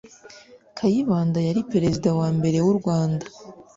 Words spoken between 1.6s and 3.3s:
perezida wa mbere w’ u Rwanda